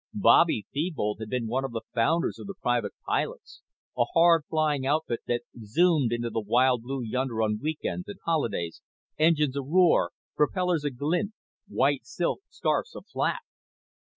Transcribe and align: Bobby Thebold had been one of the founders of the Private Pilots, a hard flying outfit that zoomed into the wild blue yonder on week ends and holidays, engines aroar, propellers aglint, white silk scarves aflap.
Bobby 0.15 0.65
Thebold 0.73 1.19
had 1.19 1.29
been 1.29 1.45
one 1.45 1.63
of 1.63 1.73
the 1.73 1.83
founders 1.93 2.39
of 2.39 2.47
the 2.47 2.55
Private 2.55 2.93
Pilots, 3.05 3.61
a 3.95 4.05
hard 4.15 4.43
flying 4.49 4.83
outfit 4.83 5.19
that 5.27 5.43
zoomed 5.63 6.11
into 6.11 6.31
the 6.31 6.41
wild 6.41 6.81
blue 6.81 7.03
yonder 7.03 7.43
on 7.43 7.59
week 7.61 7.85
ends 7.85 8.07
and 8.07 8.17
holidays, 8.25 8.81
engines 9.19 9.55
aroar, 9.55 10.09
propellers 10.35 10.83
aglint, 10.85 11.33
white 11.67 12.03
silk 12.03 12.41
scarves 12.49 12.95
aflap. 12.95 13.41